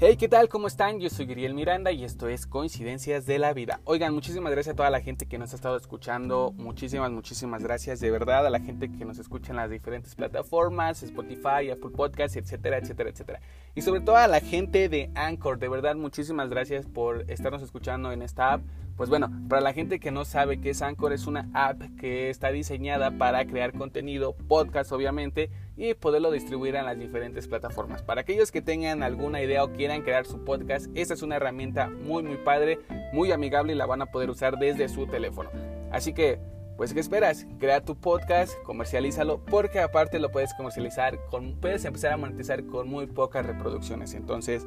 Hey, 0.00 0.16
¿qué 0.16 0.28
tal? 0.28 0.48
¿Cómo 0.48 0.68
están? 0.68 1.00
Yo 1.00 1.10
soy 1.10 1.26
Giriel 1.26 1.54
Miranda 1.54 1.90
y 1.90 2.04
esto 2.04 2.28
es 2.28 2.46
Coincidencias 2.46 3.26
de 3.26 3.40
la 3.40 3.52
Vida. 3.52 3.80
Oigan, 3.82 4.14
muchísimas 4.14 4.52
gracias 4.52 4.74
a 4.74 4.76
toda 4.76 4.90
la 4.90 5.00
gente 5.00 5.26
que 5.26 5.38
nos 5.38 5.52
ha 5.52 5.56
estado 5.56 5.76
escuchando. 5.76 6.52
Muchísimas, 6.56 7.10
muchísimas 7.10 7.64
gracias 7.64 7.98
de 7.98 8.08
verdad 8.12 8.46
a 8.46 8.50
la 8.50 8.60
gente 8.60 8.92
que 8.92 9.04
nos 9.04 9.18
escucha 9.18 9.50
en 9.50 9.56
las 9.56 9.70
diferentes 9.70 10.14
plataformas, 10.14 11.02
Spotify, 11.02 11.70
Apple 11.72 11.90
Podcasts, 11.96 12.36
etcétera, 12.36 12.78
etcétera, 12.78 13.10
etcétera. 13.10 13.40
Y 13.78 13.80
sobre 13.80 14.00
todo 14.00 14.16
a 14.16 14.26
la 14.26 14.40
gente 14.40 14.88
de 14.88 15.08
Anchor, 15.14 15.60
de 15.60 15.68
verdad, 15.68 15.94
muchísimas 15.94 16.50
gracias 16.50 16.84
por 16.84 17.30
estarnos 17.30 17.62
escuchando 17.62 18.10
en 18.10 18.22
esta 18.22 18.54
app. 18.54 18.62
Pues 18.96 19.08
bueno, 19.08 19.30
para 19.48 19.62
la 19.62 19.72
gente 19.72 20.00
que 20.00 20.10
no 20.10 20.24
sabe 20.24 20.60
qué 20.60 20.70
es 20.70 20.82
Anchor, 20.82 21.12
es 21.12 21.28
una 21.28 21.48
app 21.54 21.80
que 21.96 22.28
está 22.28 22.50
diseñada 22.50 23.12
para 23.12 23.46
crear 23.46 23.72
contenido, 23.72 24.34
podcast 24.48 24.90
obviamente, 24.90 25.50
y 25.76 25.94
poderlo 25.94 26.32
distribuir 26.32 26.74
en 26.74 26.86
las 26.86 26.98
diferentes 26.98 27.46
plataformas. 27.46 28.02
Para 28.02 28.22
aquellos 28.22 28.50
que 28.50 28.62
tengan 28.62 29.04
alguna 29.04 29.40
idea 29.44 29.62
o 29.62 29.72
quieran 29.72 30.02
crear 30.02 30.26
su 30.26 30.44
podcast, 30.44 30.88
esta 30.96 31.14
es 31.14 31.22
una 31.22 31.36
herramienta 31.36 31.88
muy 31.88 32.24
muy 32.24 32.38
padre, 32.38 32.80
muy 33.12 33.30
amigable 33.30 33.74
y 33.74 33.76
la 33.76 33.86
van 33.86 34.02
a 34.02 34.06
poder 34.06 34.28
usar 34.28 34.58
desde 34.58 34.88
su 34.88 35.06
teléfono. 35.06 35.50
Así 35.92 36.12
que, 36.12 36.40
pues 36.78 36.94
¿qué 36.94 37.00
esperas? 37.00 37.44
Crea 37.58 37.84
tu 37.84 37.96
podcast, 37.96 38.54
comercialízalo, 38.62 39.44
porque 39.44 39.80
aparte 39.80 40.20
lo 40.20 40.30
puedes 40.30 40.54
comercializar, 40.54 41.18
con, 41.28 41.56
puedes 41.60 41.84
empezar 41.84 42.12
a 42.12 42.16
monetizar 42.16 42.64
con 42.66 42.88
muy 42.88 43.08
pocas 43.08 43.44
reproducciones. 43.44 44.14
Entonces, 44.14 44.64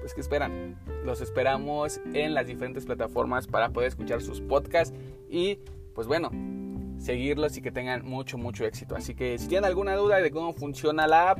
pues 0.00 0.12
¿qué 0.12 0.20
esperan? 0.20 0.76
Los 1.04 1.20
esperamos 1.20 2.00
en 2.14 2.34
las 2.34 2.48
diferentes 2.48 2.84
plataformas 2.84 3.46
para 3.46 3.70
poder 3.70 3.90
escuchar 3.90 4.22
sus 4.22 4.40
podcasts 4.40 4.92
y 5.30 5.60
pues 5.94 6.08
bueno, 6.08 6.32
seguirlos 6.98 7.56
y 7.56 7.62
que 7.62 7.70
tengan 7.70 8.04
mucho, 8.04 8.38
mucho 8.38 8.64
éxito. 8.64 8.96
Así 8.96 9.14
que 9.14 9.38
si 9.38 9.46
tienen 9.46 9.64
alguna 9.64 9.94
duda 9.94 10.16
de 10.16 10.32
cómo 10.32 10.54
funciona 10.54 11.06
la 11.06 11.30
app, 11.30 11.38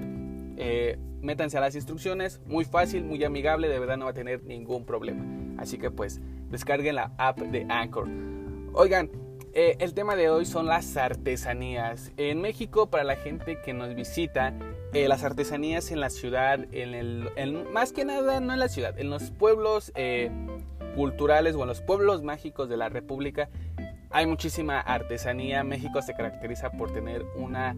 eh, 0.57 1.01
métanse 1.21 1.59
a 1.59 1.61
las 1.61 1.75
instrucciones, 1.75 2.41
muy 2.47 2.65
fácil, 2.65 3.03
muy 3.03 3.25
amigable, 3.25 3.69
de 3.69 3.81
verdad 3.81 3.97
no 3.97 4.05
va 4.05 4.13
a 4.13 4.15
tener 4.15 4.45
ningún 4.45 4.87
problema. 4.87 5.25
Así 5.61 5.79
que 5.79 5.91
pues 5.91 6.21
descarguen 6.49 6.95
la 6.95 7.13
app 7.19 7.41
de 7.41 7.67
Anchor. 7.69 8.07
Oigan, 8.73 9.11
eh, 9.55 9.77
el 9.81 9.93
tema 9.93 10.17
de 10.17 10.31
hoy 10.31 10.47
son 10.47 10.67
las 10.67 10.97
artesanías. 10.97 12.13
En 12.17 12.41
México, 12.41 12.87
para 12.87 13.05
la 13.05 13.17
gente 13.17 13.61
que 13.61 13.75
nos 13.75 13.95
visita, 13.95 14.55
eh, 14.95 15.09
las 15.09 15.25
artesanías 15.25 15.91
en 15.91 16.01
la 16.01 16.09
ciudad, 16.09 16.67
en 16.73 16.95
el, 16.95 17.69
más 17.71 17.93
que 17.93 18.05
nada 18.05 18.41
no 18.41 18.55
en 18.55 18.59
la 18.59 18.69
ciudad, 18.69 18.99
en 18.99 19.11
los 19.11 19.31
pueblos 19.31 19.93
eh, 19.95 20.31
culturales 20.95 21.55
o 21.55 21.63
en 21.63 21.69
los 21.69 21.83
pueblos 21.83 22.23
mágicos 22.23 22.69
de 22.69 22.79
la 22.79 22.89
República, 22.89 23.51
hay 24.11 24.27
muchísima 24.27 24.81
artesanía. 24.81 25.65
México 25.65 26.01
se 26.01 26.15
caracteriza 26.15 26.71
por 26.71 26.93
tener 26.93 27.25
una 27.37 27.77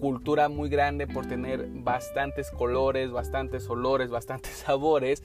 cultura 0.00 0.48
muy 0.48 0.68
grande, 0.68 1.06
por 1.06 1.26
tener 1.26 1.66
bastantes 1.70 2.50
colores, 2.50 3.10
bastantes 3.10 3.68
olores, 3.68 4.10
bastantes 4.10 4.52
sabores. 4.66 5.24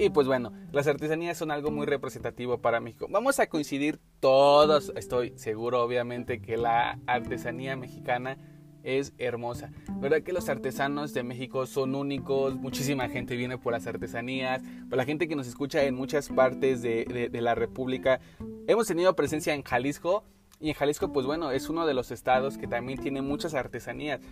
Y 0.00 0.08
pues 0.08 0.26
bueno, 0.26 0.50
las 0.72 0.86
artesanías 0.86 1.36
son 1.36 1.50
algo 1.50 1.70
muy 1.70 1.84
representativo 1.84 2.56
para 2.56 2.80
México. 2.80 3.06
Vamos 3.10 3.38
a 3.38 3.48
coincidir 3.48 4.00
todos, 4.18 4.90
estoy 4.96 5.34
seguro 5.36 5.82
obviamente 5.82 6.40
que 6.40 6.56
la 6.56 6.98
artesanía 7.06 7.76
mexicana 7.76 8.38
es 8.82 9.12
hermosa. 9.18 9.72
¿Verdad 10.00 10.22
que 10.22 10.32
los 10.32 10.48
artesanos 10.48 11.12
de 11.12 11.22
México 11.22 11.66
son 11.66 11.94
únicos? 11.94 12.54
Muchísima 12.54 13.10
gente 13.10 13.36
viene 13.36 13.58
por 13.58 13.74
las 13.74 13.86
artesanías, 13.86 14.62
por 14.88 14.96
la 14.96 15.04
gente 15.04 15.28
que 15.28 15.36
nos 15.36 15.46
escucha 15.46 15.84
en 15.84 15.96
muchas 15.96 16.30
partes 16.30 16.80
de, 16.80 17.28
la 17.34 17.54
República. 17.54 18.20
Hemos 18.68 18.86
tenido 18.86 19.14
presencia 19.14 19.52
en 19.52 19.62
Jalisco 19.62 20.24
y 20.60 20.70
en 20.70 20.74
Jalisco 20.76 21.12
pues 21.12 21.26
bueno, 21.26 21.50
es 21.50 21.68
uno 21.68 21.84
de 21.84 21.92
los 21.92 22.10
estados 22.10 22.56
que 22.56 22.66
también 22.66 22.98
tiene 22.98 23.20
muchas 23.20 23.52
artesanías. 23.52 24.22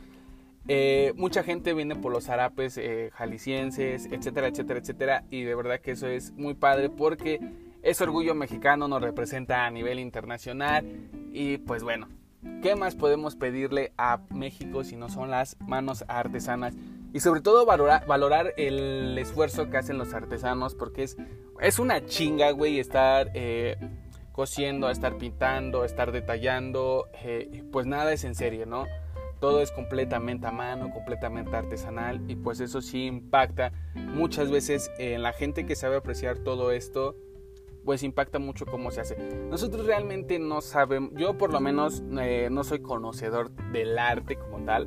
Eh, 0.69 1.13
mucha 1.17 1.43
gente 1.43 1.75
viene 1.75 1.97
por 1.97 2.13
los 2.13 2.27
zarapes 2.27 2.77
eh, 2.79 3.11
jaliscienses, 3.15 4.07
etcétera, 4.13 4.49
etcétera, 4.49 4.81
etcétera. 4.81 5.25
Y 5.31 5.43
de 5.43 5.55
verdad 5.55 5.81
que 5.81 5.93
eso 5.93 6.07
es 6.07 6.33
muy 6.33 6.55
padre 6.55 6.91
porque 6.91 7.41
ese 7.83 8.05
orgullo 8.05 8.35
mexicano 8.35 8.87
nos 8.87 9.03
representa 9.03 9.67
a 9.67 9.71
nivel 9.71 9.99
internacional. 9.99 10.85
Y 11.33 11.59
pues 11.59 11.83
bueno, 11.83 12.09
¿Qué 12.63 12.77
más 12.77 12.95
podemos 12.95 13.35
pedirle 13.35 13.93
a 13.99 14.21
México 14.31 14.85
si 14.85 14.97
no 14.97 15.09
son 15.09 15.31
las 15.31 15.57
manos 15.61 16.05
artesanas? 16.07 16.75
Y 17.13 17.21
sobre 17.21 17.41
todo 17.41 17.67
valorar, 17.67 18.55
el 18.57 19.17
esfuerzo 19.19 19.71
que 19.71 19.77
hacen 19.77 19.99
los 19.99 20.15
artesanos 20.15 20.75
porque 20.75 21.03
es, 21.05 21.17
es 21.61 21.79
una 21.79 22.05
chinga, 22.05 22.51
güey, 22.51 22.79
estar 22.79 23.31
eh, 23.35 23.77
cosiendo, 24.33 24.89
estar 24.91 25.17
pintando, 25.19 25.85
estar 25.85 26.13
detallando. 26.13 27.09
Eh, 27.25 27.65
pues 27.73 27.87
nada 27.87 28.13
es 28.13 28.25
en 28.25 28.35
serie, 28.35 28.67
¿no? 28.67 28.87
Todo 29.41 29.61
es 29.63 29.71
completamente 29.71 30.47
a 30.47 30.51
mano, 30.51 30.91
completamente 30.93 31.55
artesanal 31.55 32.23
y 32.29 32.37
pues 32.37 32.61
eso 32.61 32.81
sí 32.81 33.07
impacta 33.07 33.73
muchas 33.95 34.51
veces 34.51 34.91
en 34.99 35.23
la 35.23 35.33
gente 35.33 35.65
que 35.65 35.77
sabe 35.77 35.97
apreciar 35.97 36.39
todo 36.39 36.73
esto 36.73 37.17
pues 37.89 38.03
impacta 38.03 38.39
mucho 38.39 38.67
cómo 38.67 38.91
se 38.91 39.01
hace. 39.01 39.17
Nosotros 39.49 39.87
realmente 39.87 40.39
no 40.39 40.61
sabemos, 40.61 41.11
yo 41.15 41.39
por 41.39 41.53
lo 41.53 41.59
menos 41.59 42.03
eh, 42.21 42.49
no 42.51 42.63
soy 42.63 42.81
conocedor 42.81 43.51
del 43.73 43.99
arte 43.99 44.37
como 44.37 44.63
tal. 44.65 44.87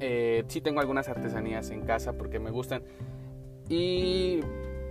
Eh, 0.00 0.42
sí 0.48 0.60
tengo 0.60 0.80
algunas 0.80 1.08
artesanías 1.08 1.70
en 1.70 1.82
casa 1.82 2.14
porque 2.14 2.40
me 2.40 2.50
gustan. 2.50 2.82
Y 3.68 4.40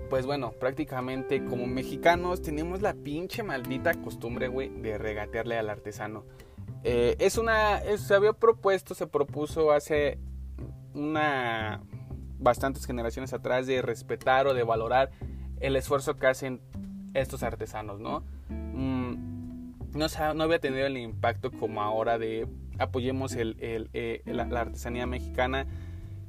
pues 0.10 0.26
bueno, 0.26 0.52
prácticamente 0.52 1.44
como 1.44 1.68
mexicanos 1.68 2.42
tenemos 2.42 2.82
la 2.82 2.94
pinche 2.94 3.44
maldita 3.44 3.94
costumbre, 3.96 4.48
güey, 4.48 4.70
de 4.70 4.98
regatearle 4.98 5.58
al 5.58 5.70
artesano. 5.70 6.24
Eh, 6.84 7.16
es 7.20 7.38
una, 7.38 7.82
se 7.98 8.14
había 8.14 8.34
propuesto, 8.34 8.96
se 8.96 9.08
propuso 9.08 9.72
hace 9.72 10.18
una 10.94 11.82
bastantes 12.40 12.86
generaciones 12.86 13.34
atrás 13.34 13.68
de 13.68 13.82
respetar 13.82 14.48
o 14.48 14.54
de 14.54 14.64
valorar 14.64 15.12
el 15.60 15.76
esfuerzo 15.76 16.16
que 16.16 16.28
hacen 16.28 16.62
estos 17.14 17.44
artesanos, 17.44 18.00
¿no? 18.00 18.24
Mm, 18.50 19.30
no, 19.94 20.08
no, 20.36 20.44
había 20.44 20.60
tenido 20.60 20.86
el 20.86 20.98
impacto 20.98 21.52
como 21.52 21.82
ahora 21.82 22.18
de 22.18 22.48
apoyemos 22.78 23.34
el, 23.34 23.58
eh, 23.60 24.22
la, 24.26 24.44
artesanía 24.44 25.06
mexicana. 25.06 25.68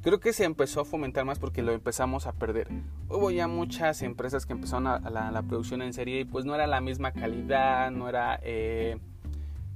Creo 0.03 0.19
que 0.19 0.33
se 0.33 0.45
empezó 0.45 0.81
a 0.81 0.85
fomentar 0.85 1.25
más 1.25 1.39
porque 1.39 1.63
lo 1.63 1.73
empezamos 1.73 2.27
a 2.27 2.33
perder. 2.33 2.69
Hubo 3.09 3.31
ya 3.31 3.47
muchas 3.49 4.03
empresas 4.03 4.47
que 4.47 4.55
empezaron 4.55 4.87
a, 4.87 4.99
la, 4.99 5.43
producción 5.43 5.83
en 5.83 5.93
serie 5.93 6.21
y 6.21 6.25
pues 6.25 6.45
no 6.45 6.55
era 6.55 6.67
la 6.67 6.81
misma 6.81 7.13
calidad, 7.13 7.91
no 7.91 8.09
era, 8.09 8.41
eh, 8.43 8.99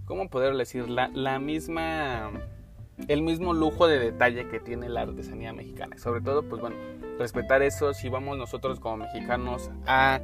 ¿cómo 0.05 0.29
poder 0.29 0.57
decir? 0.57 0.89
La, 0.89 1.09
la 1.09 1.39
misma, 1.39 2.31
el 3.09 3.23
mismo 3.23 3.55
lujo 3.55 3.87
de 3.87 3.99
detalle 3.99 4.49
que 4.49 4.61
tiene 4.61 4.89
la 4.89 5.03
artesanía 5.03 5.53
mexicana. 5.53 5.99
Sobre 5.99 6.21
todo, 6.21 6.43
pues 6.43 6.61
bueno, 6.61 6.77
respetar 7.19 7.63
eso. 7.63 7.95
Si 7.95 8.09
vamos 8.09 8.39
nosotros 8.39 8.81
como 8.81 8.99
mexicanos 8.99 9.71
a 9.87 10.21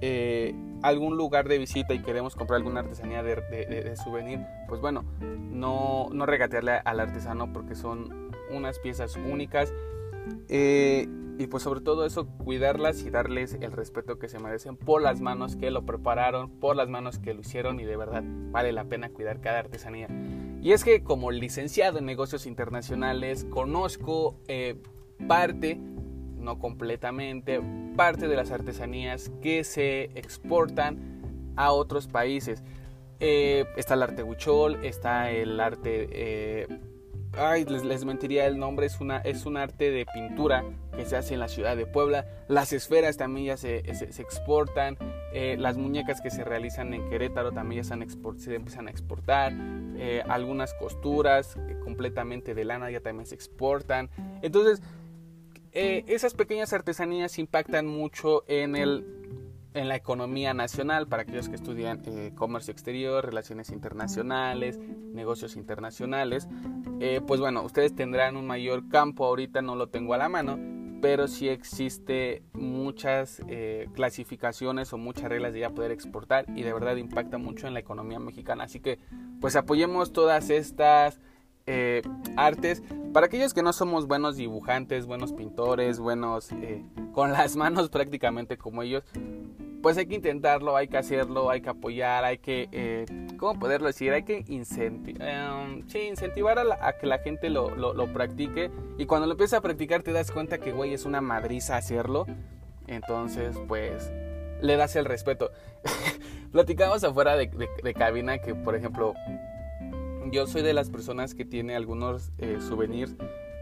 eh, 0.00 0.54
algún 0.82 1.16
lugar 1.16 1.48
de 1.48 1.58
visita 1.58 1.94
y 1.94 2.00
queremos 2.00 2.36
comprar 2.36 2.58
alguna 2.58 2.80
artesanía 2.80 3.22
de, 3.22 3.96
souvenir, 3.96 4.40
pues 4.68 4.80
bueno, 4.80 5.04
no, 5.20 6.08
no, 6.12 6.26
regatearle 6.26 6.80
al 6.84 7.00
artesano 7.00 7.52
porque 7.52 7.74
son 7.74 8.30
unas 8.50 8.78
piezas 8.78 9.16
únicas. 9.16 9.72
Eh, 10.48 11.08
y 11.38 11.46
pues 11.48 11.62
sobre 11.62 11.80
todo 11.80 12.06
eso, 12.06 12.26
cuidarlas 12.26 13.02
y 13.02 13.10
darles 13.10 13.58
el 13.60 13.72
respeto 13.72 14.18
que 14.18 14.28
se 14.28 14.38
merecen 14.38 14.76
por 14.76 15.02
las 15.02 15.20
manos 15.20 15.56
que 15.56 15.70
lo 15.70 15.84
prepararon, 15.84 16.50
por 16.60 16.76
las 16.76 16.88
manos 16.88 17.18
que 17.18 17.34
lo 17.34 17.40
hicieron 17.40 17.78
y 17.80 17.84
de 17.84 17.96
verdad 17.96 18.22
vale 18.50 18.72
la 18.72 18.84
pena 18.84 19.10
cuidar 19.10 19.40
cada 19.40 19.58
artesanía. 19.58 20.08
Y 20.62 20.72
es 20.72 20.82
que 20.82 21.02
como 21.02 21.30
licenciado 21.30 21.98
en 21.98 22.06
negocios 22.06 22.46
internacionales 22.46 23.44
conozco 23.50 24.40
eh, 24.48 24.76
parte 25.28 25.78
no 26.38 26.58
completamente, 26.58 27.60
parte 27.96 28.28
de 28.28 28.36
las 28.36 28.50
artesanías 28.50 29.30
que 29.42 29.64
se 29.64 30.04
exportan 30.14 31.52
a 31.56 31.72
otros 31.72 32.06
países. 32.06 32.62
Eh, 33.18 33.66
está 33.76 33.94
el 33.94 34.02
arte 34.02 34.22
huichol, 34.22 34.84
está 34.84 35.30
el 35.30 35.60
arte... 35.60 36.08
Eh, 36.10 36.68
ay, 37.32 37.64
les, 37.64 38.04
mentiría 38.04 38.46
el 38.46 38.58
nombre, 38.58 38.86
es, 38.86 39.00
una, 39.00 39.18
es 39.18 39.46
un 39.46 39.56
arte 39.56 39.90
de 39.90 40.06
pintura 40.06 40.64
que 40.96 41.04
se 41.04 41.16
hace 41.16 41.34
en 41.34 41.40
la 41.40 41.48
ciudad 41.48 41.76
de 41.76 41.86
Puebla. 41.86 42.26
Las 42.48 42.72
esferas 42.72 43.16
también 43.16 43.46
ya 43.46 43.56
se, 43.56 43.82
se, 43.94 44.22
exportan. 44.22 44.96
Eh, 45.32 45.56
las 45.58 45.76
muñecas 45.76 46.20
que 46.20 46.30
se 46.30 46.44
realizan 46.44 46.94
en 46.94 47.08
Querétaro 47.08 47.52
también 47.52 47.82
ya 47.82 47.88
se, 47.88 48.54
empiezan 48.54 48.88
a 48.88 48.90
exportar. 48.90 49.52
algunas 50.28 50.74
costuras 50.74 51.56
completamente 51.84 52.54
de 52.54 52.64
lana 52.64 52.90
ya 52.90 53.00
también 53.00 53.26
se 53.26 53.34
exportan. 53.34 54.10
Entonces, 54.42 54.82
eh, 55.78 56.04
esas 56.06 56.32
pequeñas 56.32 56.72
artesanías 56.72 57.38
impactan 57.38 57.86
mucho 57.86 58.44
en, 58.48 58.76
el, 58.76 59.04
en 59.74 59.88
la 59.88 59.96
economía 59.96 60.54
nacional 60.54 61.06
para 61.06 61.24
aquellos 61.24 61.50
que 61.50 61.54
estudian 61.54 62.00
eh, 62.06 62.32
comercio 62.34 62.72
exterior, 62.72 63.22
relaciones 63.22 63.68
internacionales, 63.68 64.78
negocios 65.12 65.54
internacionales. 65.54 66.48
Eh, 67.00 67.20
pues 67.26 67.40
bueno, 67.40 67.62
ustedes 67.62 67.94
tendrán 67.94 68.36
un 68.36 68.46
mayor 68.46 68.88
campo, 68.88 69.26
ahorita 69.26 69.62
no 69.62 69.76
lo 69.76 69.88
tengo 69.88 70.14
a 70.14 70.18
la 70.18 70.28
mano, 70.28 70.58
pero 71.02 71.28
sí 71.28 71.48
existe 71.48 72.42
muchas 72.52 73.42
clasificaciones 73.94 74.92
o 74.92 74.98
muchas 74.98 75.24
reglas 75.24 75.52
de 75.52 75.60
ya 75.60 75.70
poder 75.70 75.90
exportar 75.90 76.46
y 76.54 76.62
de 76.62 76.72
verdad 76.72 76.96
impacta 76.96 77.38
mucho 77.38 77.66
en 77.66 77.74
la 77.74 77.80
economía 77.80 78.18
mexicana. 78.18 78.64
Así 78.64 78.80
que 78.80 78.98
pues 79.40 79.56
apoyemos 79.56 80.12
todas 80.12 80.50
estas 80.50 81.20
eh, 81.66 82.02
artes. 82.36 82.82
Para 83.12 83.26
aquellos 83.26 83.52
que 83.52 83.62
no 83.62 83.72
somos 83.72 84.06
buenos 84.06 84.36
dibujantes, 84.36 85.06
buenos 85.06 85.32
pintores, 85.32 85.98
buenos 85.98 86.52
eh, 86.52 86.84
con 87.12 87.32
las 87.32 87.56
manos 87.56 87.88
prácticamente 87.90 88.56
como 88.56 88.82
ellos, 88.82 89.02
pues 89.82 89.96
hay 89.96 90.06
que 90.06 90.14
intentarlo, 90.14 90.76
hay 90.76 90.86
que 90.86 90.96
hacerlo, 90.96 91.50
hay 91.50 91.60
que 91.60 91.70
apoyar, 91.70 92.24
hay 92.24 92.38
que, 92.38 92.68
eh, 92.70 93.04
¿cómo 93.36 93.58
poderlo 93.58 93.86
decir? 93.86 94.12
Hay 94.12 94.24
que 94.24 94.44
em, 94.48 95.84
incentivar 96.08 96.58
a, 96.58 96.98
que 96.98 97.06
la 97.06 97.18
gente 97.18 97.50
lo, 97.50 97.74
lo, 97.74 98.12
practique 98.12 98.70
y 98.98 99.06
cuando 99.06 99.26
lo 99.26 99.32
empiezas 99.32 99.58
a 99.58 99.62
practicar 99.62 100.02
te 100.02 100.12
das 100.12 100.30
cuenta 100.30 100.58
que, 100.58 100.72
güey, 100.72 100.94
es 100.94 101.04
una 101.04 101.20
madriza 101.20 101.76
hacerlo. 101.76 102.26
Entonces, 102.86 103.56
pues, 103.66 104.12
le 104.60 104.76
das 104.76 104.96
el 104.96 105.04
respeto. 105.04 105.50
Platicamos 106.52 107.04
afuera 107.04 107.36
de, 107.36 107.50
cabina 107.94 108.38
que, 108.38 108.54
por 108.54 108.74
ejemplo, 108.76 109.14
yo 110.30 110.46
soy 110.46 110.62
de 110.62 110.72
las 110.72 110.90
personas 110.90 111.34
que 111.34 111.44
tiene 111.44 111.76
algunos 111.76 112.32
eh, 112.38 112.58
souvenirs 112.60 113.16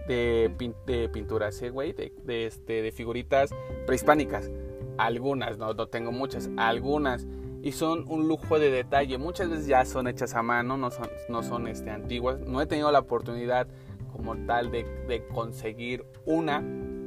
de, 0.06 0.74
de 0.86 1.08
pinturas, 1.08 1.60
¿eh, 1.62 1.70
güey? 1.70 1.92
De, 1.92 2.12
de, 2.24 2.46
este, 2.46 2.82
de 2.82 2.92
figuritas 2.92 3.50
prehispánicas. 3.86 4.50
Algunas, 4.98 5.58
no, 5.58 5.74
no 5.74 5.88
tengo 5.88 6.12
muchas, 6.12 6.50
algunas. 6.56 7.26
Y 7.64 7.72
son 7.72 8.04
un 8.08 8.28
lujo 8.28 8.58
de 8.58 8.70
detalle. 8.70 9.16
Muchas 9.16 9.48
veces 9.48 9.66
ya 9.66 9.86
son 9.86 10.06
hechas 10.06 10.34
a 10.34 10.42
mano, 10.42 10.76
no 10.76 10.90
son, 10.90 11.08
no 11.30 11.42
son 11.42 11.66
este, 11.66 11.90
antiguas. 11.90 12.38
No 12.40 12.60
he 12.60 12.66
tenido 12.66 12.92
la 12.92 12.98
oportunidad 12.98 13.66
como 14.12 14.36
tal 14.44 14.70
de, 14.70 15.26
conseguir 15.32 16.04
una, 16.26 16.62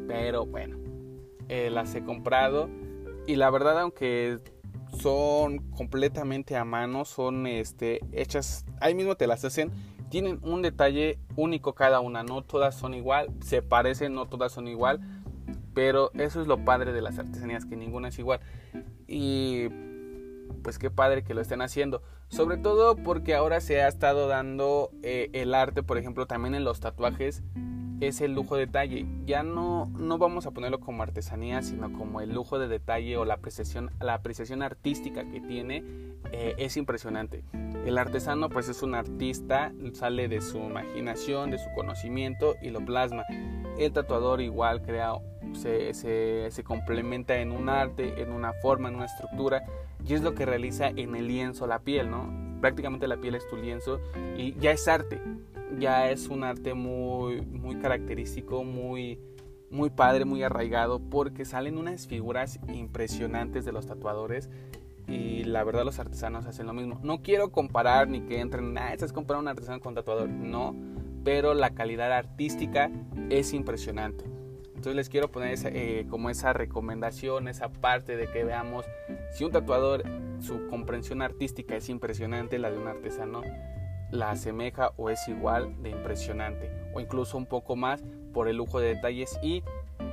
pero 0.08 0.48
bueno, 0.48 0.78
eh, 1.48 1.70
las 1.70 1.94
he 1.94 2.04
comprado. 2.04 2.72
Y 3.28 3.36
la 3.36 3.52
verdad, 3.52 3.80
aunque 3.80 4.40
son 5.00 5.60
completamente 5.74 6.56
a 6.56 6.66
mano, 6.66 7.06
son 7.06 7.46
este, 7.46 8.00
hechas, 8.12 8.66
ahí 8.82 8.96
mismo 8.96 9.14
te 9.14 9.28
las 9.28 9.46
hacen, 9.46 9.72
tienen 10.10 10.40
un 10.42 10.64
detalle 10.64 11.20
único 11.36 11.76
cada 11.76 12.00
una, 12.00 12.24
no 12.24 12.42
todas 12.42 12.74
son 12.74 12.96
igual, 12.96 13.30
se 13.42 13.62
parecen, 13.62 14.16
no 14.16 14.26
todas 14.26 14.54
son 14.54 14.68
igual, 14.68 15.02
pero 15.76 16.12
eso 16.14 16.42
es 16.42 16.48
lo 16.48 16.66
padre 16.66 16.94
de 16.94 17.02
las 17.02 17.20
artesanías, 17.20 17.66
que 17.66 17.76
ninguna 17.76 18.08
es 18.08 18.18
igual. 18.18 18.40
Y 19.08 19.68
pues 20.64 20.80
qué 20.80 20.90
padre 20.90 21.24
que 21.24 21.34
lo 21.34 21.42
estén 21.42 21.62
haciendo. 21.62 22.02
Sobre 22.30 22.58
todo 22.58 22.96
porque 22.96 23.36
ahora 23.36 23.62
se 23.62 23.82
ha 23.82 23.88
estado 23.88 24.28
dando 24.28 24.92
eh, 25.04 25.30
el 25.34 25.54
arte, 25.54 25.84
por 25.84 25.98
ejemplo, 25.98 26.26
también 26.26 26.56
en 26.56 26.64
los 26.64 26.80
tatuajes 26.80 27.44
es 28.02 28.22
el 28.22 28.34
lujo 28.34 28.56
de 28.56 28.68
detalle. 28.68 29.06
Ya 29.26 29.44
no, 29.44 29.88
no 29.98 30.18
vamos 30.18 30.46
a 30.46 30.52
ponerlo 30.52 30.80
como 30.80 31.04
artesanía, 31.04 31.62
sino 31.62 31.92
como 31.94 32.22
el 32.22 32.34
lujo 32.34 32.60
de 32.60 32.68
detalle 32.68 33.18
o 33.18 33.26
la 33.26 33.36
apreciación, 33.36 33.92
la 34.00 34.14
apreciación 34.14 34.62
artística 34.62 35.24
que 35.30 35.42
tiene 35.42 35.84
eh, 36.32 36.56
es 36.58 36.78
impresionante. 36.78 37.44
El 37.86 37.98
artesano 37.98 38.50
pues 38.50 38.70
es 38.70 38.84
un 38.84 38.96
artista, 38.96 39.72
sale 39.94 40.28
de 40.28 40.42
su 40.42 40.58
imaginación, 40.58 41.52
de 41.52 41.58
su 41.58 41.70
conocimiento 41.76 42.56
y 42.62 42.70
lo 42.70 42.86
plasma. 42.86 43.24
El 43.78 43.92
tatuador 43.94 44.42
igual 44.42 44.82
crea, 44.82 45.14
se, 45.54 45.94
se, 45.94 46.48
se 46.52 46.64
complementa 46.64 47.38
en 47.38 47.52
un 47.52 47.70
arte, 47.70 48.22
en 48.22 48.32
una 48.32 48.54
forma, 48.54 48.90
en 48.90 48.96
una 48.96 49.06
estructura 49.06 49.64
y 50.08 50.14
es 50.14 50.22
lo 50.22 50.34
que 50.34 50.46
realiza 50.46 50.90
en 50.90 51.16
el 51.16 51.28
lienzo 51.28 51.68
la 51.68 51.80
piel, 51.80 52.10
¿no? 52.10 52.60
Prácticamente 52.62 53.08
la 53.08 53.18
piel 53.18 53.36
es 53.36 53.48
tu 53.48 53.58
lienzo 53.58 54.00
y 54.38 54.54
ya 54.60 54.72
es 54.72 54.88
arte 54.88 55.20
ya 55.80 56.10
es 56.10 56.28
un 56.28 56.44
arte 56.44 56.74
muy, 56.74 57.42
muy 57.42 57.76
característico, 57.78 58.64
muy, 58.64 59.20
muy 59.70 59.90
padre, 59.90 60.26
muy 60.26 60.44
arraigado, 60.44 61.00
porque 61.00 61.46
salen 61.46 61.78
unas 61.78 62.08
figuras 62.08 62.60
impresionantes 62.68 63.66
de 63.66 63.72
los 63.72 63.86
tatuadores 63.86 64.50
y 65.08 65.44
la 65.44 65.64
verdad 65.64 65.86
los 65.86 66.00
artesanos 66.00 66.46
hacen 66.46 66.68
lo 66.68 66.74
mismo. 66.74 67.00
No 67.04 67.22
quiero 67.22 67.52
comparar 67.52 68.08
ni 68.08 68.22
que 68.22 68.40
entren, 68.40 68.78
ah, 68.78 68.94
es 68.94 69.14
comparar 69.14 69.42
un 69.42 69.48
artesano 69.48 69.80
con 69.80 69.94
tatuador, 69.94 70.30
no, 70.30 70.76
pero 71.24 71.54
la 71.54 71.72
calidad 71.72 72.12
artística 72.12 72.90
es 73.30 73.54
impresionante. 73.54 74.37
Entonces 74.78 74.96
les 74.96 75.10
quiero 75.10 75.32
poner 75.32 75.58
eh, 75.66 76.06
como 76.08 76.30
esa 76.30 76.54
recomendación, 76.54 77.48
esa 77.48 77.70
parte 77.70 78.16
de 78.16 78.28
que 78.28 78.44
veamos 78.44 78.86
si 79.32 79.44
un 79.44 79.52
tatuador, 79.52 80.04
su 80.40 80.68
comprensión 80.68 81.24
artística 81.24 81.76
es 81.76 81.90
impresionante, 81.90 82.60
la 82.60 82.70
de 82.70 82.78
un 82.78 82.88
artesano 82.88 83.42
la 84.12 84.30
asemeja 84.30 84.94
o 84.96 85.10
es 85.10 85.28
igual 85.28 85.82
de 85.82 85.90
impresionante 85.90 86.70
o 86.94 87.00
incluso 87.00 87.40
un 87.40 87.48
poco 87.48 87.76
más 87.76 88.04
por 88.34 88.48
el 88.48 88.58
lujo 88.58 88.80
de 88.80 88.94
detalles 88.94 89.40
y 89.42 89.64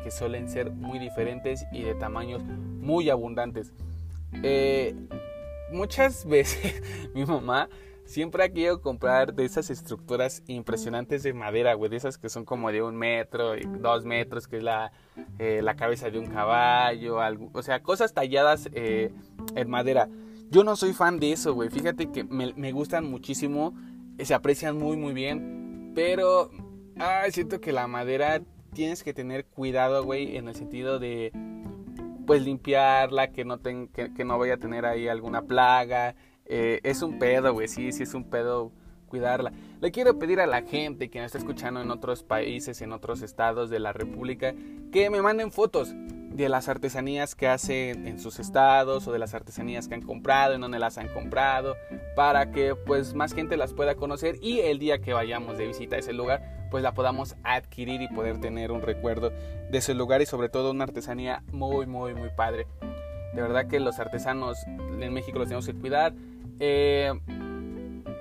que 0.02 0.11
suelen 0.11 0.49
ser 0.49 0.70
muy 0.70 0.99
diferentes 0.99 1.66
y 1.70 1.82
de 1.82 1.94
tamaños 1.94 2.43
muy 2.43 3.11
abundantes. 3.11 3.70
Eh, 4.43 4.96
muchas 5.70 6.25
veces 6.28 6.82
mi 7.14 7.26
mamá 7.26 7.69
siempre 8.04 8.44
ha 8.44 8.48
querido 8.48 8.80
comprar 8.80 9.34
de 9.34 9.44
esas 9.44 9.70
estructuras 9.70 10.42
impresionantes 10.46 11.22
de 11.22 11.32
madera, 11.32 11.74
güey, 11.74 11.90
de 11.90 11.96
esas 11.96 12.18
que 12.18 12.28
son 12.28 12.44
como 12.44 12.70
de 12.70 12.82
un 12.82 12.96
metro 12.96 13.54
dos 13.78 14.04
metros, 14.04 14.46
que 14.46 14.58
es 14.58 14.62
la, 14.62 14.92
eh, 15.38 15.60
la 15.62 15.76
cabeza 15.76 16.10
de 16.10 16.18
un 16.18 16.26
caballo, 16.26 17.18
o 17.52 17.62
sea, 17.62 17.82
cosas 17.82 18.12
talladas 18.12 18.68
eh, 18.72 19.12
en 19.54 19.70
madera. 19.70 20.08
Yo 20.50 20.62
no 20.62 20.76
soy 20.76 20.92
fan 20.92 21.18
de 21.18 21.32
eso, 21.32 21.54
güey. 21.54 21.70
Fíjate 21.70 22.10
que 22.12 22.24
me, 22.24 22.72
gustan 22.72 23.10
muchísimo, 23.10 23.74
se 24.18 24.34
aprecian 24.34 24.78
muy, 24.78 24.96
muy 24.96 25.12
bien, 25.12 25.92
pero 25.94 26.50
ah, 26.98 27.24
siento 27.30 27.60
que 27.60 27.72
la 27.72 27.86
madera 27.86 28.40
tienes 28.72 29.02
que 29.02 29.14
tener 29.14 29.46
cuidado, 29.46 30.04
güey, 30.04 30.36
en 30.36 30.48
el 30.48 30.54
sentido 30.54 30.98
de, 30.98 31.32
pues, 32.26 32.42
limpiarla, 32.42 33.32
que 33.32 33.44
no, 33.44 33.60
que, 33.62 34.24
no 34.24 34.38
vaya 34.38 34.54
a 34.54 34.58
tener 34.58 34.84
ahí 34.84 35.08
alguna 35.08 35.42
plaga. 35.42 36.14
Eh, 36.46 36.81
es 36.82 37.02
un 37.02 37.19
pedo, 37.19 37.52
güey, 37.52 37.69
sí, 37.69 37.93
sí 37.93 38.02
es 38.02 38.14
un 38.14 38.25
pedo 38.25 38.73
cuidarla. 39.06 39.52
Le 39.81 39.93
quiero 39.93 40.19
pedir 40.19 40.41
a 40.41 40.46
la 40.46 40.62
gente 40.62 41.08
que 41.08 41.19
nos 41.20 41.26
está 41.26 41.38
escuchando 41.38 41.81
en 41.81 41.91
otros 41.91 42.23
países, 42.23 42.82
en 42.82 42.93
otros 42.93 43.23
estados 43.23 43.70
de 43.70 43.79
la 43.79 43.93
República, 43.93 44.55
que 44.93 45.11
me 45.11 45.23
manden 45.23 45.52
fotos 45.52 45.94
de 45.94 46.49
las 46.49 46.69
artesanías 46.69 47.37
que 47.37 47.46
hacen 47.46 48.08
en 48.08 48.19
sus 48.19 48.41
estados 48.41 49.06
o 49.06 49.12
de 49.12 49.20
las 49.20 49.35
artesanías 49.35 49.87
que 49.87 49.94
han 49.94 50.02
comprado, 50.02 50.55
en 50.55 50.61
donde 50.61 50.81
las 50.81 50.99
han 50.99 51.08
comprado, 51.08 51.76
para 52.17 52.50
que 52.50 52.75
pues 52.75 53.14
más 53.14 53.35
gente 53.35 53.56
las 53.56 53.73
pueda 53.73 53.94
conocer 53.94 54.37
y 54.43 54.58
el 54.58 54.81
día 54.81 55.00
que 55.00 55.12
vayamos 55.12 55.56
de 55.58 55.69
visita 55.69 55.94
a 55.94 56.00
ese 56.00 56.12
lugar 56.12 56.43
pues 56.73 56.82
la 56.82 56.93
podamos 56.93 57.37
adquirir 57.44 58.02
y 58.02 58.08
poder 58.08 58.40
tener 58.40 58.73
un 58.73 58.82
recuerdo 58.82 59.31
de 59.70 59.79
ese 59.79 59.94
lugar 59.94 60.23
y 60.23 60.26
sobre 60.26 60.49
todo 60.49 60.73
una 60.73 60.82
artesanía 60.82 61.44
muy 61.52 61.87
muy 61.87 62.14
muy 62.14 62.31
padre. 62.31 62.67
De 63.32 63.43
verdad 63.43 63.69
que 63.69 63.79
los 63.79 64.00
artesanos 64.00 64.58
en 64.67 65.12
México 65.12 65.38
los 65.38 65.47
tenemos 65.47 65.67
que 65.67 65.75
cuidar. 65.75 66.14
Eh, 66.60 67.12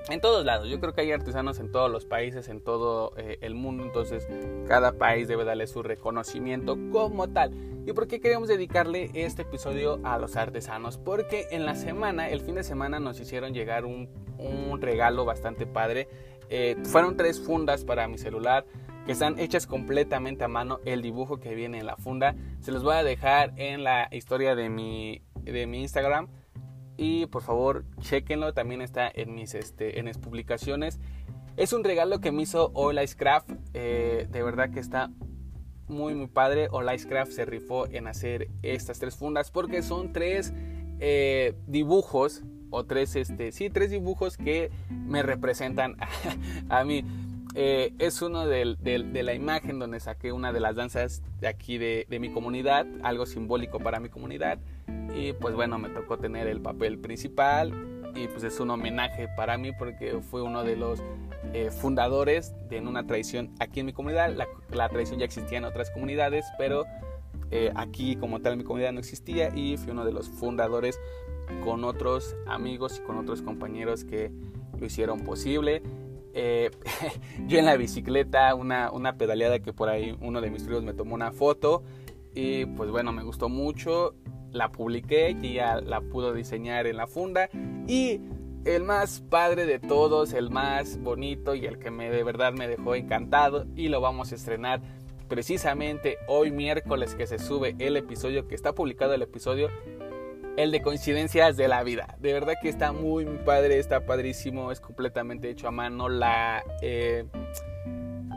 en 0.10 0.22
todos 0.22 0.46
lados. 0.46 0.68
Yo 0.68 0.80
creo 0.80 0.94
que 0.94 1.02
hay 1.02 1.12
artesanos 1.12 1.60
en 1.60 1.72
todos 1.72 1.90
los 1.90 2.06
países, 2.06 2.50
en 2.50 2.62
todo 2.62 3.14
eh, 3.18 3.38
el 3.42 3.56
mundo, 3.56 3.84
entonces 3.84 4.28
cada 4.68 4.94
país 4.94 5.28
debe 5.28 5.46
darle 5.46 5.68
su 5.68 5.82
reconocimiento 5.84 6.78
como 6.92 7.30
tal. 7.30 7.52
¿Y 7.86 7.92
por 7.94 8.08
qué 8.08 8.20
queremos 8.20 8.48
dedicarle 8.48 9.12
este 9.14 9.44
episodio 9.44 10.00
a 10.04 10.18
los 10.18 10.36
artesanos? 10.36 10.98
Porque 10.98 11.48
en 11.52 11.66
la 11.66 11.76
semana, 11.76 12.30
el 12.30 12.42
fin 12.42 12.56
de 12.56 12.64
semana, 12.64 13.00
nos 13.00 13.20
hicieron 13.20 13.54
llegar 13.54 13.86
un, 13.86 14.10
regalo 14.80 15.24
bastante 15.26 15.66
padre. 15.66 16.08
Eh, 16.50 16.76
fueron 16.84 17.16
tres 17.16 17.40
fundas 17.40 17.86
para 17.86 18.08
mi 18.08 18.18
celular 18.18 18.66
que 19.06 19.14
están 19.14 19.40
hechas 19.40 19.68
completamente 19.68 20.44
a 20.44 20.48
mano. 20.48 20.80
El 20.86 21.02
dibujo 21.02 21.40
que 21.40 21.56
viene 21.56 21.80
en 21.80 21.86
la 21.86 21.96
funda 21.96 22.36
se 22.60 22.72
los 22.72 22.84
voy 22.84 22.96
a 22.96 23.04
dejar 23.04 23.54
en 23.58 23.84
la 23.84 24.10
historia 24.12 24.56
de 24.56 24.70
mi, 24.70 25.22
de 25.44 25.68
mi 25.68 25.82
Instagram 25.82 26.28
y 26.98 27.26
por 27.28 27.42
favor 27.42 27.86
chequenlo 28.00 28.54
también 28.54 28.82
está 28.82 29.10
en 29.14 29.34
mis 29.34 29.56
este, 29.56 30.00
en 30.00 30.06
mis 30.06 30.18
publicaciones. 30.18 31.00
Es 31.58 31.74
un 31.74 31.84
regalo 31.84 32.20
que 32.20 32.32
me 32.32 32.44
hizo 32.44 32.72
All 32.74 33.02
Ice 33.02 33.16
Craft 33.16 33.52
eh, 33.74 34.28
de 34.30 34.44
verdad 34.44 34.70
que 34.72 34.80
está 34.80 35.12
muy 35.88 36.14
muy 36.16 36.28
padre. 36.28 36.68
All 36.72 36.94
Ice 36.94 37.08
Craft 37.08 37.32
se 37.32 37.46
rifó 37.46 37.88
en 37.88 38.08
hacer 38.08 38.50
estas 38.62 39.00
tres 39.00 39.16
fundas 39.16 39.52
porque 39.52 39.82
son 39.82 40.14
tres 40.14 40.54
eh, 41.00 41.56
dibujos 41.68 42.44
o 42.70 42.86
tres 42.86 43.16
este 43.16 43.52
sí 43.52 43.70
tres 43.70 43.92
dibujos 43.92 44.38
que 44.38 44.72
me 44.90 45.24
representan 45.24 45.98
a, 46.70 46.84
mí. 46.84 47.04
Eh, 47.56 47.94
es 48.00 48.24
uno 48.24 48.48
de, 48.48 48.76
la 49.24 49.34
imagen 49.36 49.78
donde 49.78 50.00
saqué 50.00 50.32
una 50.32 50.52
de 50.52 50.60
las 50.60 50.76
danzas 50.76 51.22
de 51.40 51.48
aquí 51.48 51.78
de 51.78 52.08
mi 52.20 52.32
comunidad 52.32 52.88
algo 53.04 53.28
simbólico 53.28 53.80
para 53.80 54.00
mi 54.00 54.10
comunidad 54.10 54.58
y 55.14 55.34
pues 55.34 55.56
bueno, 55.56 55.78
me 55.78 55.90
tocó 55.90 56.18
tener 56.18 56.48
el 56.48 56.62
papel 56.62 57.00
principal 57.00 57.72
y 58.16 58.28
pues 58.28 58.44
es 58.44 58.60
un 58.60 58.70
homenaje 58.72 59.28
para 59.36 59.58
mí 59.58 59.72
porque 59.72 60.20
fue 60.22 60.42
uno 60.42 60.64
de 60.64 60.76
los 60.76 61.02
eh, 61.54 61.72
fundadores 61.72 62.54
de 62.70 62.80
una 62.80 63.06
tradición 63.06 63.52
aquí 63.60 63.80
en 63.80 63.88
mi 63.88 63.94
comunidad. 63.94 64.36
La, 64.70 64.90
tradición 64.90 65.20
ya 65.20 65.26
existía 65.26 65.58
en 65.58 65.66
otras 65.66 65.92
comunidades, 65.92 66.46
pero 66.58 66.86
eh, 67.52 67.72
aquí 67.76 68.16
como 68.16 68.40
tal 68.40 68.54
en 68.54 68.60
mi 68.60 68.64
comunidad 68.64 68.92
no 68.92 69.00
existía 69.00 69.56
y 69.56 69.78
fui 69.78 69.92
uno 69.92 70.06
de 70.06 70.12
los 70.12 70.30
fundadores 70.30 71.00
con 71.64 71.84
otros 71.84 72.36
amigos 72.48 73.00
y 73.00 73.06
con 73.06 73.18
otros 73.18 73.42
compañeros 73.42 74.04
que 74.04 74.32
lo 74.80 74.86
hicieron 74.86 75.22
posible. 75.22 75.84
Eh, 76.34 76.72
yo 77.48 77.60
en 77.60 77.66
la 77.66 77.78
bicicleta, 77.78 78.54
una, 78.56 78.92
una 78.92 79.18
pedaleada 79.18 79.60
que 79.60 79.74
por 79.74 79.90
ahí 79.90 80.18
uno 80.22 80.42
de 80.42 80.50
mis 80.50 80.66
tíos 80.66 80.84
me 80.84 80.94
tomó 80.94 81.14
una 81.14 81.32
foto 81.32 81.84
y 82.34 82.66
pues 82.66 82.90
bueno, 82.90 83.12
me 83.12 83.24
gustó 83.24 83.50
mucho 83.50 84.16
la 84.54 84.72
publiqué 84.72 85.36
ya 85.42 85.82
la 85.82 86.02
pudo 86.02 86.34
diseñar 86.34 86.88
en 86.88 86.98
la 86.98 87.08
funda 87.08 87.50
y 87.88 88.22
el 88.66 88.84
más 88.84 89.20
padre 89.20 89.66
de 89.66 89.80
todos, 89.80 90.32
el 90.34 90.50
más 90.50 90.98
bonito 91.00 91.54
y 91.54 91.66
el 91.66 91.80
que 91.80 91.92
me, 91.92 92.10
de 92.10 92.24
verdad 92.24 92.54
me 92.54 92.68
dejó 92.68 92.96
encantado 92.96 93.66
y 93.76 93.90
lo 93.90 94.00
vamos 94.00 94.32
a 94.32 94.36
estrenar 94.36 94.82
precisamente 95.28 96.18
hoy 96.28 96.52
miércoles 96.52 97.16
que 97.16 97.28
se 97.28 97.40
sube 97.40 97.76
el 97.80 97.98
episodio, 97.98 98.48
que 98.48 98.56
está 98.56 98.74
publicado 98.74 99.14
el 99.14 99.22
episodio, 99.22 99.70
el 100.56 100.72
de 100.72 100.82
coincidencias 100.82 101.58
de 101.58 101.68
la 101.68 101.84
vida. 101.84 102.16
De 102.20 102.34
verdad 102.34 102.54
que 102.62 102.70
está 102.70 102.94
muy, 102.94 103.26
muy 103.26 103.40
padre, 103.40 103.80
está 103.80 104.06
padrísimo, 104.06 104.72
es 104.72 104.80
completamente 104.80 105.50
hecho 105.50 105.68
a 105.68 105.72
mano. 105.72 106.08
La... 106.08 106.64
Eh, 106.82 107.26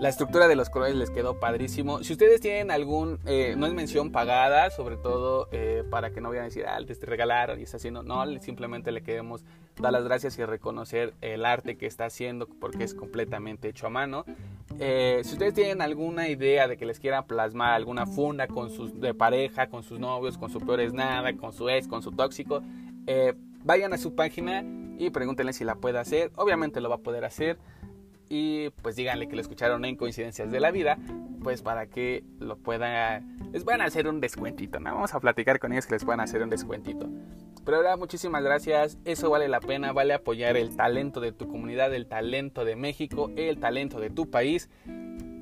la 0.00 0.10
estructura 0.10 0.46
de 0.46 0.56
los 0.56 0.68
colores 0.68 0.94
les 0.94 1.10
quedó 1.10 1.40
padrísimo. 1.40 2.02
Si 2.02 2.12
ustedes 2.12 2.40
tienen 2.40 2.70
algún, 2.70 3.18
eh, 3.24 3.54
no 3.56 3.66
es 3.66 3.72
mención 3.72 4.12
pagada, 4.12 4.70
sobre 4.70 4.96
todo 4.96 5.48
eh, 5.52 5.84
para 5.90 6.10
que 6.10 6.20
no 6.20 6.28
vayan 6.28 6.42
a 6.42 6.46
decir, 6.46 6.66
ah, 6.66 6.78
te 6.86 7.06
regalaron 7.06 7.58
y 7.58 7.62
está 7.62 7.78
haciendo. 7.78 8.02
No, 8.02 8.24
simplemente 8.40 8.92
le 8.92 9.02
queremos 9.02 9.44
dar 9.80 9.92
las 9.92 10.04
gracias 10.04 10.38
y 10.38 10.44
reconocer 10.44 11.14
el 11.22 11.44
arte 11.46 11.76
que 11.76 11.86
está 11.86 12.06
haciendo 12.06 12.46
porque 12.46 12.84
es 12.84 12.94
completamente 12.94 13.68
hecho 13.68 13.86
a 13.86 13.90
mano. 13.90 14.24
Eh, 14.78 15.22
si 15.24 15.32
ustedes 15.32 15.54
tienen 15.54 15.80
alguna 15.80 16.28
idea 16.28 16.68
de 16.68 16.76
que 16.76 16.84
les 16.84 17.00
quieran 17.00 17.26
plasmar 17.26 17.72
alguna 17.72 18.06
funda 18.06 18.48
con 18.48 18.70
sus, 18.70 19.00
de 19.00 19.14
pareja, 19.14 19.68
con 19.68 19.82
sus 19.82 19.98
novios, 19.98 20.36
con 20.36 20.50
su 20.50 20.60
peor 20.60 20.80
es 20.80 20.92
nada, 20.92 21.34
con 21.36 21.52
su 21.52 21.68
ex, 21.70 21.88
con 21.88 22.02
su 22.02 22.12
tóxico, 22.12 22.62
vayan 23.64 23.92
a 23.92 23.98
su 23.98 24.14
página 24.14 24.62
y 24.98 25.10
pregúntenle 25.10 25.52
si 25.52 25.64
la 25.64 25.76
puede 25.76 25.98
hacer. 25.98 26.32
Obviamente 26.36 26.80
lo 26.80 26.88
va 26.88 26.96
a 26.96 26.98
poder 26.98 27.24
hacer 27.24 27.58
y 28.28 28.70
pues 28.82 28.96
díganle 28.96 29.28
que 29.28 29.36
lo 29.36 29.42
escucharon 29.42 29.84
en 29.84 29.96
Coincidencias 29.96 30.50
de 30.50 30.60
la 30.60 30.70
Vida, 30.70 30.98
pues 31.42 31.62
para 31.62 31.86
que 31.86 32.24
lo 32.38 32.56
puedan, 32.58 33.38
les 33.52 33.64
puedan 33.64 33.80
hacer 33.80 34.08
un 34.08 34.20
descuentito, 34.20 34.80
¿no? 34.80 34.94
Vamos 34.94 35.14
a 35.14 35.20
platicar 35.20 35.58
con 35.58 35.72
ellos 35.72 35.86
que 35.86 35.94
les 35.94 36.04
puedan 36.04 36.20
hacer 36.20 36.42
un 36.42 36.50
descuentito. 36.50 37.08
Pero 37.64 37.78
ahora 37.78 37.96
muchísimas 37.96 38.42
gracias, 38.42 38.98
eso 39.04 39.30
vale 39.30 39.48
la 39.48 39.60
pena, 39.60 39.92
vale 39.92 40.14
apoyar 40.14 40.56
el 40.56 40.76
talento 40.76 41.20
de 41.20 41.32
tu 41.32 41.48
comunidad, 41.48 41.92
el 41.94 42.06
talento 42.06 42.64
de 42.64 42.76
México, 42.76 43.30
el 43.36 43.58
talento 43.58 43.98
de 44.00 44.10
tu 44.10 44.30
país 44.30 44.70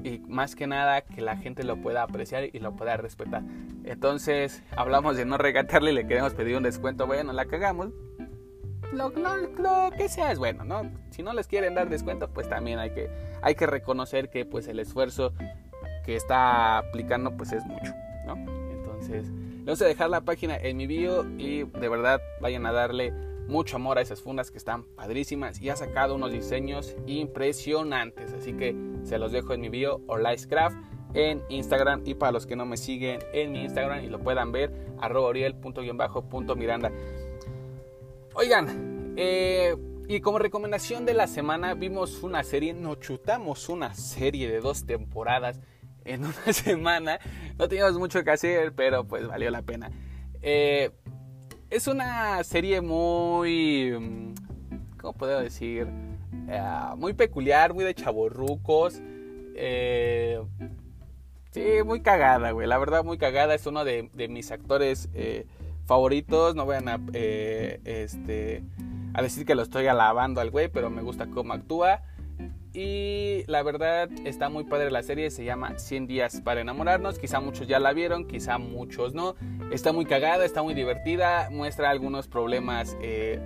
y 0.05 0.21
más 0.29 0.55
que 0.55 0.67
nada 0.67 1.00
que 1.03 1.23
la 1.23 1.37
gente 1.37 1.64
lo 1.64 1.81
pueda 1.81 2.03
apreciar 2.03 2.45
y 2.45 2.59
lo 2.61 2.76
pueda 2.76 2.97
respetar. 2.97 3.43
Entonces 3.85 4.62
hablamos 4.76 5.17
de 5.17 5.25
no 5.25 5.38
regatarle 5.38 5.93
y 5.93 5.95
le 5.95 6.07
queremos 6.07 6.35
pedir 6.35 6.57
un 6.57 6.62
descuento, 6.62 7.07
bueno, 7.07 7.33
la 7.33 7.47
cagamos, 7.47 7.88
lo, 8.94 9.90
que 9.96 10.08
sea 10.08 10.32
es 10.32 10.38
bueno, 10.38 10.64
¿no? 10.64 10.90
Si 11.10 11.22
no 11.22 11.32
les 11.32 11.46
quieren 11.46 11.74
dar 11.74 11.88
descuento, 11.88 12.28
pues 12.28 12.48
también 12.48 12.78
hay 12.78 12.90
que, 12.90 13.10
hay 13.42 13.54
que 13.54 13.66
reconocer 13.66 14.30
que 14.30 14.44
pues 14.44 14.68
el 14.68 14.78
esfuerzo 14.78 15.32
que 16.04 16.16
está 16.16 16.78
aplicando 16.78 17.36
pues 17.36 17.52
es 17.52 17.64
mucho, 17.64 17.92
¿no? 18.26 18.34
Entonces, 18.70 19.30
les 19.64 19.78
voy 19.78 19.86
a 19.86 19.88
dejar 19.88 20.10
la 20.10 20.20
página 20.22 20.56
en 20.56 20.76
mi 20.76 20.86
bio 20.86 21.24
y 21.38 21.64
de 21.64 21.88
verdad 21.88 22.20
vayan 22.40 22.66
a 22.66 22.72
darle 22.72 23.12
mucho 23.46 23.76
amor 23.76 23.98
a 23.98 24.00
esas 24.00 24.22
fundas 24.22 24.50
que 24.50 24.58
están 24.58 24.84
padrísimas 24.84 25.60
y 25.60 25.68
ha 25.68 25.76
sacado 25.76 26.14
unos 26.14 26.32
diseños 26.32 26.96
impresionantes, 27.06 28.32
así 28.32 28.54
que 28.54 28.74
se 29.02 29.18
los 29.18 29.32
dejo 29.32 29.52
en 29.52 29.60
mi 29.60 29.68
bio 29.68 30.00
Craft 30.48 30.76
en 31.14 31.42
Instagram 31.48 32.02
y 32.04 32.14
para 32.14 32.32
los 32.32 32.46
que 32.46 32.56
no 32.56 32.66
me 32.66 32.76
siguen 32.76 33.20
en 33.32 33.52
mi 33.52 33.62
Instagram 33.62 34.04
y 34.04 34.08
lo 34.08 34.18
puedan 34.18 34.50
ver 34.50 34.72
arroba 35.00 35.28
oriel.miranda 35.28 36.90
Oigan, 38.37 39.14
eh, 39.17 39.76
y 40.09 40.21
como 40.21 40.41
recomendación 40.41 41.07
de 41.07 41.14
la 41.14 41.29
semana 41.29 41.75
vimos 41.75 42.25
una 42.25 42.43
serie, 42.43 42.75
nos 42.75 42.99
chutamos 42.99 43.69
una 43.69 43.95
serie 43.95 44.50
de 44.50 44.59
dos 44.59 44.87
temporadas 44.87 45.61
en 46.05 46.25
una 46.25 46.53
semana. 46.53 47.21
No 47.57 47.69
teníamos 47.69 47.97
mucho 47.97 48.25
que 48.25 48.33
hacer, 48.33 48.73
pero 48.75 49.07
pues 49.07 49.29
valió 49.29 49.53
la 49.53 49.62
pena. 49.62 49.93
Eh, 50.43 50.91
es 51.71 51.87
una 51.87 52.43
serie 52.43 52.81
muy... 52.81 53.93
Mm, 53.97 54.35
¿Cómo 55.00 55.12
puedo 55.12 55.38
decir? 55.38 55.87
Eh, 56.49 56.61
muy 56.97 57.12
peculiar, 57.12 57.73
muy 57.73 57.85
de 57.85 57.95
chaborrucos. 57.95 58.95
sí, 61.53 61.62
muy 61.85 62.03
cagada, 62.03 62.50
güey. 62.50 62.67
La 62.67 62.79
verdad, 62.79 63.05
muy 63.05 63.17
cagada. 63.17 63.55
Es 63.55 63.64
uno 63.67 63.85
de, 63.85 64.11
de 64.12 64.26
mis 64.26 64.50
actores 64.50 65.09
favoritos. 65.87 66.55
No 66.55 66.67
vayan 66.67 66.88
a, 66.88 67.00
eh, 67.12 67.81
este, 67.85 68.64
a 69.14 69.23
decir 69.23 69.47
que 69.47 69.55
lo 69.55 69.62
estoy 69.62 69.87
alabando 69.87 70.41
al 70.41 70.50
güey, 70.50 70.69
pero 70.69 70.91
me 70.91 71.03
gusta 71.03 71.26
cómo 71.26 71.53
actúa. 71.53 72.03
Y 72.75 73.45
la 73.47 73.62
verdad 73.62 74.11
está 74.25 74.49
muy 74.49 74.64
padre 74.64 74.91
la 74.91 75.05
serie, 75.05 75.31
se 75.31 75.45
llama 75.45 75.79
100 75.79 76.09
días 76.09 76.41
para 76.41 76.61
enamorarnos. 76.61 77.21
Quizá 77.21 77.38
muchos 77.38 77.69
ya 77.69 77.79
la 77.79 77.93
vieron, 77.93 78.26
quizá 78.26 78.59
muchos 78.59 79.14
no. 79.14 79.37
Está 79.71 79.93
muy 79.93 80.07
cagada, 80.07 80.45
está 80.45 80.61
muy 80.61 80.75
divertida, 80.75 81.49
muestra 81.53 81.91
algunos 81.91 82.26
problemas 82.26 82.97
eh, 83.00 83.38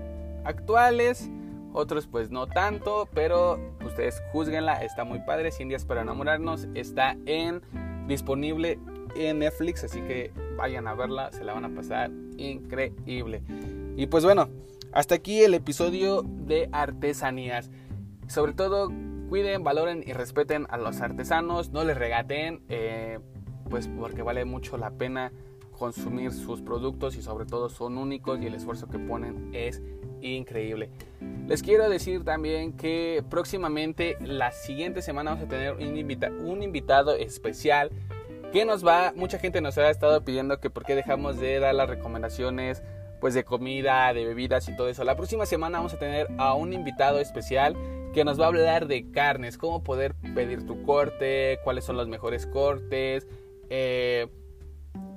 actuales, 0.44 1.30
otros 1.74 2.06
pues 2.06 2.30
no 2.30 2.46
tanto, 2.46 3.06
pero 3.12 3.60
ustedes 3.84 4.22
juzguenla, 4.32 4.82
está 4.82 5.04
muy 5.04 5.18
padre. 5.20 5.50
100 5.50 5.68
días 5.68 5.84
para 5.84 6.00
enamorarnos 6.00 6.66
está 6.74 7.14
en 7.26 7.60
disponible 8.06 8.78
en 9.26 9.40
Netflix, 9.40 9.84
así 9.84 10.00
que 10.00 10.32
vayan 10.56 10.86
a 10.86 10.94
verla, 10.94 11.30
se 11.32 11.44
la 11.44 11.54
van 11.54 11.64
a 11.64 11.74
pasar 11.74 12.10
increíble. 12.36 13.42
Y 13.96 14.06
pues 14.06 14.24
bueno, 14.24 14.48
hasta 14.92 15.16
aquí 15.16 15.42
el 15.42 15.54
episodio 15.54 16.22
de 16.22 16.68
artesanías. 16.72 17.70
Sobre 18.26 18.52
todo, 18.52 18.90
cuiden, 19.28 19.64
valoren 19.64 20.02
y 20.06 20.12
respeten 20.12 20.66
a 20.70 20.76
los 20.76 21.00
artesanos, 21.00 21.70
no 21.70 21.84
les 21.84 21.96
regaten, 21.96 22.62
eh, 22.68 23.18
pues 23.68 23.88
porque 23.88 24.22
vale 24.22 24.44
mucho 24.44 24.78
la 24.78 24.90
pena 24.90 25.32
consumir 25.72 26.32
sus 26.32 26.60
productos 26.60 27.16
y 27.16 27.22
sobre 27.22 27.46
todo 27.46 27.68
son 27.68 27.98
únicos 27.98 28.40
y 28.40 28.46
el 28.46 28.54
esfuerzo 28.54 28.88
que 28.88 28.98
ponen 28.98 29.50
es 29.52 29.82
increíble. 30.20 30.90
Les 31.46 31.62
quiero 31.62 31.88
decir 31.88 32.24
también 32.24 32.72
que 32.72 33.22
próximamente 33.30 34.16
la 34.20 34.50
siguiente 34.50 35.02
semana 35.02 35.30
vamos 35.30 35.46
a 35.46 35.48
tener 35.48 35.74
un, 35.74 36.46
un 36.46 36.62
invitado 36.62 37.14
especial 37.14 37.90
que 38.52 38.64
nos 38.64 38.86
va, 38.86 39.12
mucha 39.14 39.38
gente 39.38 39.60
nos 39.60 39.76
ha 39.78 39.90
estado 39.90 40.24
pidiendo 40.24 40.60
que 40.60 40.70
por 40.70 40.84
qué 40.84 40.94
dejamos 40.94 41.38
de 41.38 41.58
dar 41.60 41.74
las 41.74 41.88
recomendaciones 41.88 42.82
pues 43.20 43.34
de 43.34 43.44
comida, 43.44 44.12
de 44.14 44.24
bebidas 44.24 44.68
y 44.68 44.76
todo 44.76 44.88
eso. 44.88 45.04
La 45.04 45.16
próxima 45.16 45.44
semana 45.44 45.78
vamos 45.78 45.94
a 45.94 45.98
tener 45.98 46.28
a 46.38 46.54
un 46.54 46.72
invitado 46.72 47.18
especial 47.18 47.76
que 48.14 48.24
nos 48.24 48.40
va 48.40 48.44
a 48.44 48.48
hablar 48.48 48.86
de 48.86 49.10
carnes, 49.10 49.58
cómo 49.58 49.82
poder 49.82 50.14
pedir 50.34 50.66
tu 50.66 50.82
corte, 50.82 51.58
cuáles 51.64 51.84
son 51.84 51.96
los 51.96 52.08
mejores 52.08 52.46
cortes, 52.46 53.26
eh, 53.70 54.28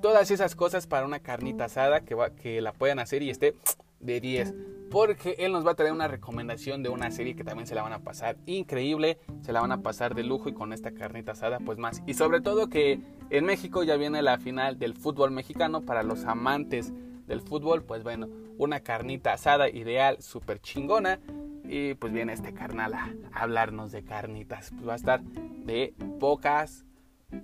todas 0.02 0.32
esas 0.32 0.56
cosas 0.56 0.88
para 0.88 1.06
una 1.06 1.20
carnita 1.20 1.66
asada 1.66 2.02
que, 2.02 2.18
que 2.42 2.62
la 2.62 2.74
puedan 2.74 3.00
hacer 3.00 3.22
y 3.22 3.30
esté 3.30 3.56
de 4.00 4.20
10 4.20 4.54
porque 4.92 5.36
él 5.40 5.54
nos 5.54 5.66
va 5.66 5.72
a 5.72 5.76
traer 5.76 5.94
una 5.94 6.10
recomendación 6.10 6.84
de 6.84 6.90
una 6.90 7.10
serie 7.12 7.36
que 7.36 7.46
también 7.46 7.66
se 7.66 7.74
la 7.74 7.82
van 7.82 7.94
a 7.94 8.00
pasar 8.00 8.38
increíble, 8.46 9.18
se 9.42 9.54
la 9.54 9.62
van 9.62 9.72
a 9.72 9.82
pasar 9.82 10.14
de 10.14 10.24
lujo 10.24 10.50
y 10.50 10.54
con 10.54 10.74
esta 10.74 10.92
carnita 10.92 11.32
asada 11.32 11.60
pues 11.60 11.78
más. 11.78 12.04
Y 12.06 12.14
sobre 12.14 12.42
todo 12.42 12.68
que 12.68 13.00
en 13.30 13.46
México 13.46 13.84
ya 13.84 13.96
viene 13.96 14.22
la 14.22 14.38
final 14.38 14.78
del 14.78 14.94
fútbol 14.94 15.32
mexicano 15.32 15.82
para 15.82 16.04
los 16.04 16.26
amantes 16.26 16.94
del 17.26 17.40
fútbol, 17.42 17.84
pues 17.84 18.04
bueno, 18.04 18.28
una 18.58 18.82
carnita 18.82 19.34
asada 19.34 19.70
ideal, 19.70 20.22
súper 20.22 20.60
chingona. 20.60 21.20
Y 21.64 21.94
pues 21.94 22.12
viene 22.12 22.34
este 22.34 22.54
carnal 22.54 22.94
a 22.94 23.14
hablarnos 23.32 23.94
de 23.94 24.04
carnitas. 24.04 24.72
Pues 24.72 24.86
va 24.86 24.94
a 24.94 24.98
estar 24.98 25.22
de 25.24 25.94
pocas 26.20 26.84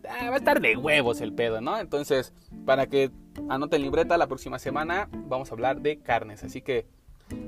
ah, 0.10 0.30
va 0.30 0.36
a 0.36 0.38
estar 0.38 0.60
de 0.60 0.76
huevos 0.76 1.22
el 1.22 1.34
pedo, 1.34 1.62
¿no? 1.62 1.80
Entonces, 1.80 2.34
para 2.66 2.88
que 2.88 3.10
anoten 3.48 3.82
libreta, 3.82 4.18
la 4.18 4.28
próxima 4.28 4.60
semana 4.60 5.08
vamos 5.14 5.50
a 5.50 5.54
hablar 5.54 5.80
de 5.80 6.00
carnes. 6.00 6.44
Así 6.44 6.62
que 6.62 6.86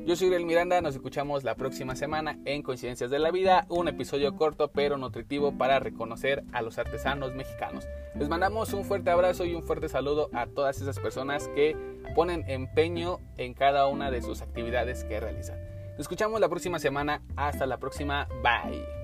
yo 0.06 0.16
soy 0.16 0.34
El 0.34 0.46
Miranda, 0.46 0.82
nos 0.82 0.96
escuchamos 0.96 1.44
la 1.44 1.56
próxima 1.56 1.96
semana 1.96 2.40
en 2.46 2.64
Coincidencias 2.64 3.12
de 3.12 3.20
la 3.20 3.32
Vida, 3.32 3.66
un 3.70 3.88
episodio 3.88 4.36
corto 4.36 4.72
pero 4.72 4.98
nutritivo 4.98 5.58
para 5.58 5.80
reconocer 5.80 6.44
a 6.52 6.62
los 6.62 6.80
artesanos 6.80 7.36
mexicanos. 7.36 7.88
Les 8.16 8.28
mandamos 8.28 8.74
un 8.74 8.86
fuerte 8.86 9.12
abrazo 9.12 9.46
y 9.46 9.54
un 9.54 9.64
fuerte 9.64 9.88
saludo 9.88 10.30
a 10.34 10.48
todas 10.48 10.82
esas 10.82 11.00
personas 11.00 11.48
que 11.50 11.78
ponen 12.16 12.44
empeño 12.48 13.20
en 13.38 13.54
cada 13.54 13.88
una 13.88 14.10
de 14.10 14.22
sus 14.22 14.42
actividades 14.42 15.04
que 15.04 15.20
realizan. 15.20 15.60
Nos 15.92 16.00
escuchamos 16.00 16.40
la 16.40 16.50
próxima 16.50 16.80
semana, 16.80 17.22
hasta 17.36 17.66
la 17.66 17.78
próxima, 17.78 18.28
bye. 18.42 18.99